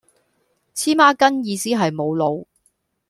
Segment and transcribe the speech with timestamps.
[0.73, 2.45] 黐孖根意思係無腦